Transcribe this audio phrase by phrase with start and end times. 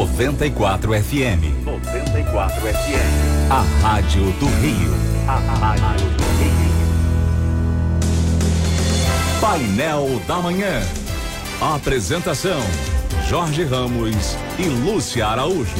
[0.00, 1.44] 94 FM.
[1.62, 3.50] 94 FM.
[3.50, 4.94] A Rádio do Rio.
[5.28, 6.70] A Rádio do Rio.
[9.42, 10.80] Painel da Manhã.
[11.60, 12.62] Apresentação:
[13.28, 15.76] Jorge Ramos e Lúcia Araújo.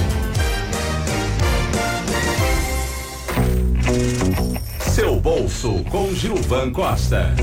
[4.81, 7.35] Seu bolso com Gilvan Costa.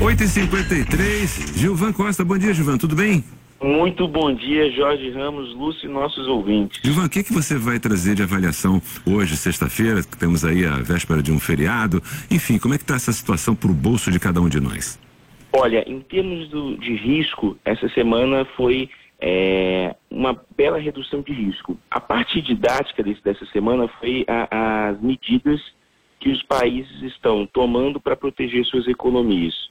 [0.00, 2.24] 8h53, Gilvan Costa.
[2.24, 2.76] Bom dia, Gilvan.
[2.76, 3.24] Tudo bem?
[3.62, 6.80] Muito bom dia, Jorge Ramos, Lúcio e nossos ouvintes.
[6.82, 10.76] Gilvan, o que, que você vai trazer de avaliação hoje, sexta-feira, que temos aí a
[10.76, 12.02] véspera de um feriado?
[12.30, 14.98] Enfim, como é que está essa situação para o bolso de cada um de nós?
[15.52, 18.88] Olha, em termos do, de risco, essa semana foi
[19.20, 21.76] é, uma bela redução de risco.
[21.90, 25.60] A parte didática desse, dessa semana foi a, as medidas
[26.18, 29.69] que os países estão tomando para proteger suas economias.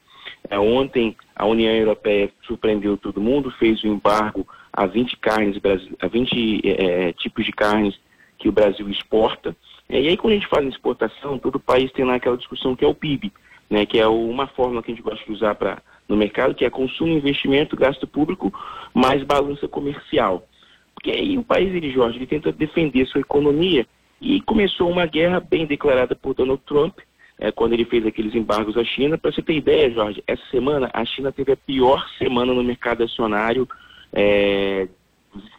[0.50, 5.60] É, ontem, a União Europeia surpreendeu todo mundo, fez o um embargo a 20 carnes,
[6.00, 8.00] a 20 é, tipos de carnes
[8.38, 9.56] que o Brasil exporta.
[9.88, 12.76] É, e aí, quando a gente fala em exportação, todo país tem lá aquela discussão
[12.76, 13.32] que é o PIB,
[13.70, 15.58] né, que é uma fórmula que a gente gosta de usar
[16.08, 18.52] no mercado, que é consumo, investimento, gasto público,
[18.94, 20.48] mais balança comercial.
[20.96, 23.86] Porque aí o país, ele, Jorge, ele tenta defender sua economia
[24.20, 27.00] e começou uma guerra bem declarada por Donald Trump,
[27.40, 29.18] é, quando ele fez aqueles embargos à China.
[29.18, 33.04] Para você ter ideia, Jorge, essa semana a China teve a pior semana no mercado
[33.04, 33.68] acionário
[34.12, 34.88] é,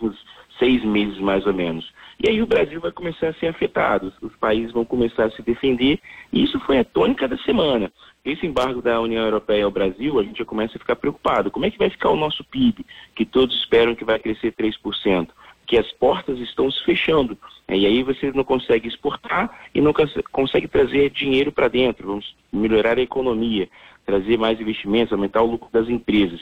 [0.01, 0.17] dos
[0.58, 1.91] seis meses mais ou menos.
[2.23, 5.41] E aí o Brasil vai começar a ser afetado, os países vão começar a se
[5.41, 5.98] defender,
[6.31, 7.91] e isso foi a tônica da semana.
[8.23, 11.51] Esse embargo da União Europeia ao Brasil, a gente já começa a ficar preocupado.
[11.51, 15.28] Como é que vai ficar o nosso PIB, que todos esperam que vai crescer 3%?
[15.71, 17.39] Que as portas estão se fechando.
[17.69, 19.93] É, e aí você não consegue exportar e não
[20.33, 22.09] consegue trazer dinheiro para dentro.
[22.09, 23.69] Vamos melhorar a economia,
[24.05, 26.41] trazer mais investimentos, aumentar o lucro das empresas.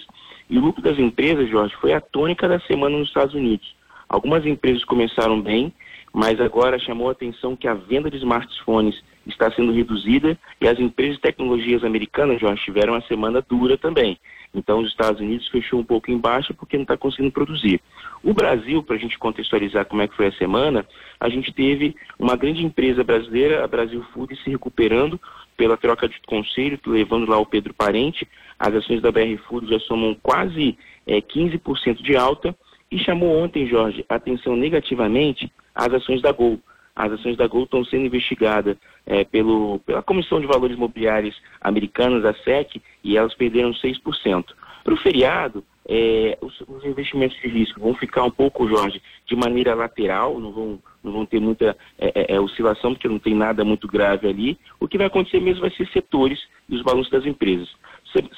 [0.49, 3.77] E o lucro das empresas, Jorge, foi a tônica da semana nos Estados Unidos.
[4.09, 5.71] Algumas empresas começaram bem,
[6.11, 10.79] mas agora chamou a atenção que a venda de smartphones está sendo reduzida e as
[10.79, 14.19] empresas de tecnologias americanas, Jorge, tiveram uma semana dura também.
[14.55, 17.81] Então, os Estados Unidos fechou um pouco embaixo porque não está conseguindo produzir.
[18.23, 20.87] O Brasil, para a gente contextualizar como é que foi a semana,
[21.21, 25.21] a gente teve uma grande empresa brasileira, a Brasil Food, se recuperando
[25.57, 28.27] pela troca de conselho, levando lá o Pedro Parente.
[28.59, 32.57] As ações da BR Food já somam quase é, 15% de alta
[32.91, 36.59] e chamou ontem, Jorge, atenção negativamente às ações da Gol.
[36.99, 38.77] As ações da Gol estão sendo investigadas
[39.07, 44.45] é, pelo, pela Comissão de Valores Mobiliários Americanas, a SEC, e elas perderam 6%.
[44.83, 49.37] Para o feriado, é, os, os, investimentos de risco vão ficar um pouco, Jorge, de
[49.37, 53.33] maneira lateral, não vão, não vão ter muita é, é, é oscilação, porque não tem
[53.33, 54.59] nada muito grave ali.
[54.81, 57.69] O que vai acontecer mesmo vai ser setores e os balanços das empresas.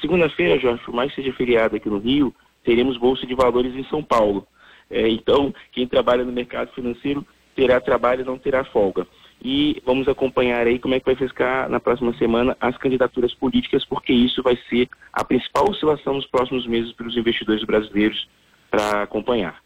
[0.02, 3.84] Segunda-feira, Jorge, por mais que seja feriado aqui no Rio, teremos Bolsa de Valores em
[3.84, 4.46] São Paulo.
[4.90, 7.24] É, então, quem trabalha no mercado financeiro
[7.60, 9.06] terá trabalho e não terá folga.
[9.42, 13.84] E vamos acompanhar aí como é que vai ficar na próxima semana as candidaturas políticas,
[13.84, 18.26] porque isso vai ser a principal oscilação nos próximos meses para os investidores brasileiros
[18.70, 19.60] para acompanhar.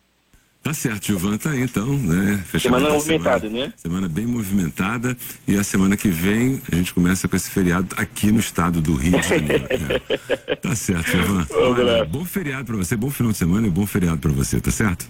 [0.60, 2.42] Tá certo, Gilvan, tá aí então, né?
[2.58, 3.72] semana movimentada, semana, né?
[3.76, 5.16] Semana bem movimentada
[5.46, 8.94] e a semana que vem a gente começa com esse feriado aqui no estado do
[8.94, 9.64] Rio de Janeiro.
[10.62, 11.46] Tá certo, Gilvan.
[11.50, 14.70] Olha, bom feriado para você, bom final de semana e bom feriado para você, tá
[14.70, 15.06] certo?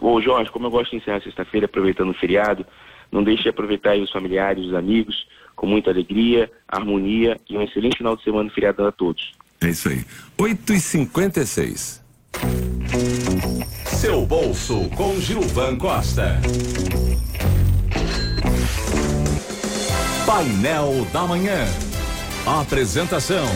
[0.00, 2.64] Ô Jorge, como eu gosto de encerrar sexta-feira aproveitando o feriado,
[3.10, 5.26] não deixe de aproveitar aí os familiares, os amigos,
[5.56, 9.32] com muita alegria, harmonia e um excelente final de semana e feriado a todos.
[9.60, 10.04] É isso aí.
[10.38, 12.04] 8 e 56
[13.86, 16.40] Seu bolso com Gilvan Costa.
[20.24, 21.64] Painel da Manhã.
[22.46, 23.46] Apresentação: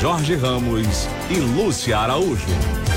[0.00, 2.93] Jorge Ramos e Lúcia Araújo.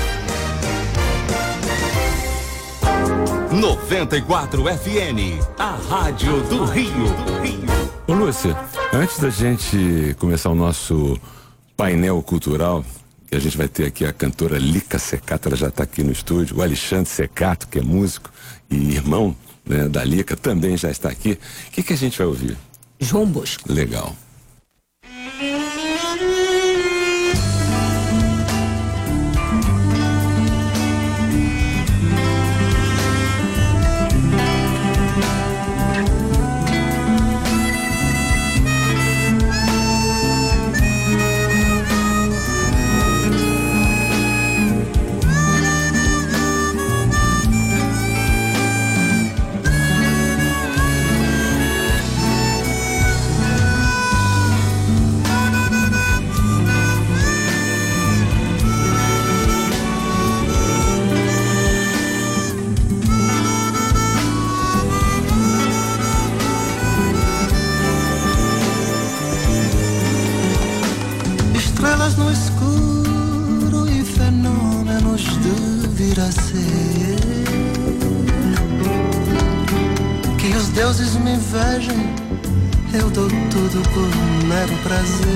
[3.60, 6.92] 94 FM, a Rádio do Rio.
[8.06, 8.56] Ô Lúcia,
[8.92, 11.18] antes da gente começar o nosso
[11.76, 12.84] painel cultural,
[13.28, 16.12] que a gente vai ter aqui a cantora Lica Secato, ela já está aqui no
[16.12, 18.30] estúdio, o Alexandre Secato, que é músico
[18.70, 19.34] e irmão
[19.66, 21.32] né, da Lica, também já está aqui.
[21.32, 22.56] O que, que a gente vai ouvir?
[23.00, 23.72] João Bosco.
[23.72, 24.14] Legal.
[72.08, 77.18] estrelas no escuro e fenômenos do vir a ser.
[80.38, 82.14] Que os deuses me invejem,
[82.94, 85.28] eu dou tudo por mero prazer.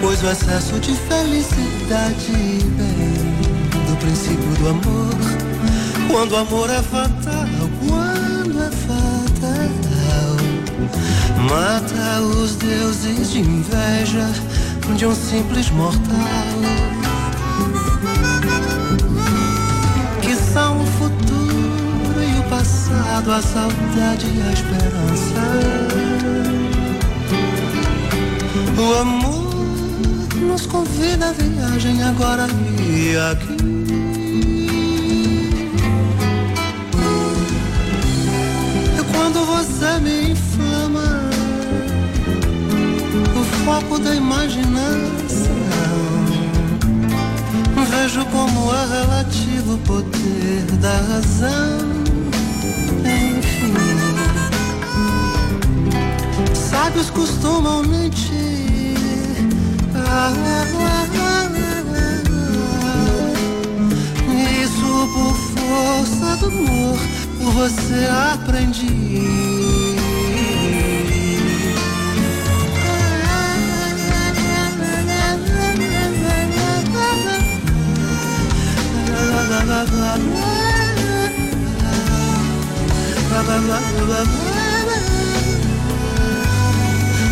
[0.00, 2.32] Pois o excesso de felicidade
[2.76, 5.14] vem do princípio do amor.
[6.10, 7.46] Quando o amor é fatal,
[7.88, 9.26] quando é fatal.
[11.48, 14.26] Mata os deuses de inveja
[14.94, 16.00] de um simples mortal.
[20.22, 25.34] Que são o futuro e o passado, a saudade e a esperança.
[28.78, 29.54] O amor
[30.40, 32.46] nos convida à viagem agora
[32.78, 33.85] e aqui.
[44.16, 45.56] Imaginação.
[47.90, 51.78] Vejo como é relativo o poder da razão.
[53.04, 53.74] Enfim,
[56.54, 58.36] sábios costumam mentir.
[64.62, 66.98] Isso por força do amor,
[67.38, 69.75] por você aprendi.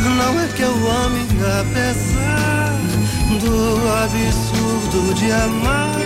[0.05, 1.27] Não é que eu ame
[1.61, 2.79] apesar
[3.41, 5.97] do absurdo de amar,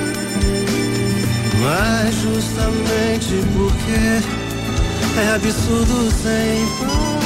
[1.60, 4.22] mas justamente porque
[5.20, 7.17] é absurdo sem par.